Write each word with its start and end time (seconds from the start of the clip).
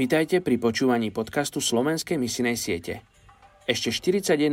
Vítajte 0.00 0.40
pri 0.40 0.56
počúvaní 0.56 1.12
podcastu 1.12 1.60
Slovenskej 1.60 2.16
misinej 2.16 2.56
siete. 2.56 3.04
Ešte 3.68 3.92
41% 3.92 4.48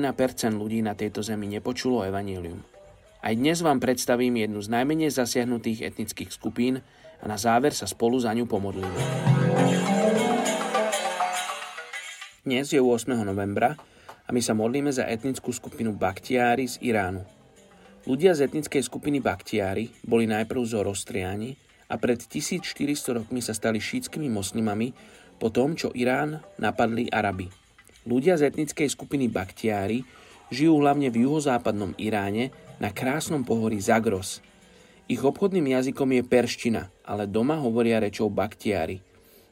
ľudí 0.52 0.84
na 0.84 0.92
tejto 0.92 1.24
zemi 1.24 1.48
nepočulo 1.48 2.04
evanílium. 2.04 2.60
Aj 3.24 3.32
dnes 3.32 3.64
vám 3.64 3.80
predstavím 3.80 4.44
jednu 4.44 4.60
z 4.60 4.68
najmenej 4.68 5.08
zasiahnutých 5.08 5.88
etnických 5.88 6.36
skupín 6.36 6.84
a 7.24 7.26
na 7.32 7.40
záver 7.40 7.72
sa 7.72 7.88
spolu 7.88 8.20
za 8.20 8.36
ňu 8.36 8.44
pomodlíme. 8.44 9.00
Dnes 12.44 12.68
je 12.68 12.84
8. 12.84 13.16
novembra 13.24 13.80
a 14.28 14.30
my 14.36 14.44
sa 14.44 14.52
modlíme 14.52 14.92
za 14.92 15.08
etnickú 15.08 15.56
skupinu 15.56 15.96
Baktiári 15.96 16.68
z 16.68 16.76
Iránu. 16.84 17.24
Ľudia 18.04 18.36
z 18.36 18.52
etnickej 18.52 18.84
skupiny 18.84 19.24
Baktiári 19.24 19.96
boli 20.04 20.28
najprv 20.28 20.60
zorostriani 20.68 21.56
a 21.88 21.96
pred 21.96 22.20
1400 22.20 23.24
rokmi 23.24 23.40
sa 23.40 23.56
stali 23.56 23.80
šítskymi 23.80 24.28
moslimami 24.28 24.92
po 25.38 25.54
tom, 25.54 25.78
čo 25.78 25.94
Irán 25.94 26.42
napadli 26.58 27.10
Araby. 27.14 27.50
Ľudia 28.08 28.38
z 28.38 28.50
etnickej 28.50 28.90
skupiny 28.90 29.30
Baktiári 29.30 30.02
žijú 30.50 30.80
hlavne 30.80 31.12
v 31.12 31.28
juhozápadnom 31.28 31.94
Iráne 32.00 32.56
na 32.82 32.94
krásnom 32.94 33.44
pohorí 33.44 33.82
Zagros. 33.82 34.40
Ich 35.08 35.24
obchodným 35.24 35.72
jazykom 35.72 36.20
je 36.20 36.24
perština, 36.24 36.92
ale 37.08 37.28
doma 37.28 37.56
hovoria 37.60 38.04
rečou 38.04 38.28
Baktiári. 38.28 39.00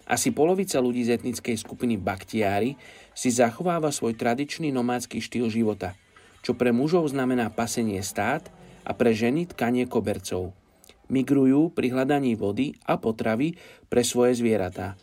Asi 0.06 0.30
polovica 0.30 0.78
ľudí 0.78 1.02
z 1.02 1.18
etnickej 1.18 1.58
skupiny 1.58 1.98
Baktiári 1.98 2.78
si 3.18 3.34
zachováva 3.34 3.90
svoj 3.90 4.14
tradičný 4.14 4.70
nomádsky 4.70 5.18
štýl 5.18 5.50
života, 5.50 5.98
čo 6.46 6.54
pre 6.54 6.70
mužov 6.70 7.10
znamená 7.10 7.50
pasenie 7.50 8.06
stát 8.06 8.54
a 8.86 8.94
pre 8.94 9.18
ženy 9.18 9.50
tkanie 9.50 9.90
kobercov. 9.90 10.54
Migrujú 11.10 11.74
pri 11.74 11.90
hľadaní 11.90 12.38
vody 12.38 12.78
a 12.86 13.02
potravy 13.02 13.58
pre 13.90 14.06
svoje 14.06 14.38
zvieratá. 14.38 14.94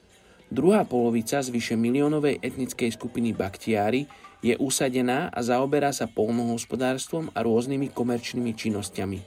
Druhá 0.53 0.85
polovica 0.85 1.41
z 1.41 1.49
vyše 1.49 1.81
miliónovej 1.81 2.37
etnickej 2.45 2.93
skupiny 2.93 3.33
Baktiári 3.33 4.05
je 4.45 4.53
usadená 4.61 5.33
a 5.33 5.41
zaoberá 5.41 5.97
sa 5.97 6.05
polnohospodárstvom 6.05 7.33
a 7.33 7.41
rôznymi 7.41 7.89
komerčnými 7.89 8.53
činnosťami. 8.53 9.19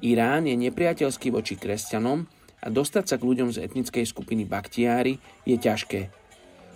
Irán 0.00 0.48
je 0.48 0.56
nepriateľský 0.56 1.28
voči 1.28 1.60
kresťanom 1.60 2.24
a 2.64 2.66
dostať 2.72 3.04
sa 3.04 3.16
k 3.20 3.26
ľuďom 3.28 3.52
z 3.52 3.68
etnickej 3.68 4.08
skupiny 4.08 4.48
Baktiári 4.48 5.20
je 5.44 5.60
ťažké. 5.60 6.08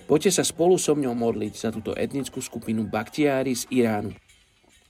Poďte 0.05 0.37
sa 0.37 0.45
spolu 0.45 0.77
so 0.77 0.93
mňou 0.93 1.17
modliť 1.17 1.53
za 1.57 1.73
túto 1.73 1.97
etnickú 1.97 2.45
skupinu 2.45 2.85
Baktiári 2.85 3.57
z 3.57 3.65
Iránu. 3.73 4.13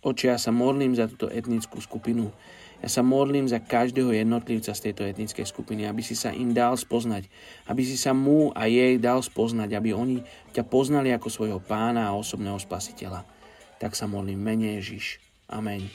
Oče, 0.02 0.34
ja 0.34 0.38
sa 0.40 0.50
modlím 0.50 0.98
za 0.98 1.06
túto 1.06 1.30
etnickú 1.30 1.78
skupinu. 1.78 2.34
Ja 2.80 2.88
sa 2.88 3.04
modlím 3.04 3.44
za 3.44 3.60
každého 3.60 4.08
jednotlivca 4.08 4.72
z 4.72 4.88
tejto 4.88 5.04
etnickej 5.04 5.44
skupiny, 5.44 5.84
aby 5.84 6.00
si 6.00 6.16
sa 6.16 6.32
im 6.32 6.56
dal 6.56 6.80
spoznať, 6.80 7.28
aby 7.68 7.84
si 7.84 8.00
sa 8.00 8.16
mu 8.16 8.56
a 8.56 8.64
jej 8.64 8.96
dal 8.96 9.20
spoznať, 9.20 9.76
aby 9.76 9.92
oni 9.92 10.24
ťa 10.56 10.64
poznali 10.64 11.12
ako 11.12 11.28
svojho 11.28 11.60
pána 11.60 12.08
a 12.08 12.16
osobného 12.16 12.56
spasiteľa. 12.56 13.28
Tak 13.76 13.92
sa 13.92 14.08
modlím 14.08 14.40
mene 14.40 14.80
Ježiš. 14.80 15.20
Amen. 15.52 15.92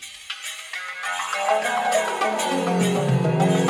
thank 1.46 3.60
you 3.60 3.65